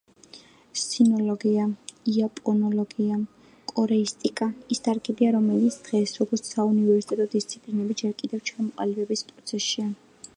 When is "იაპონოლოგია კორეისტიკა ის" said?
2.13-4.81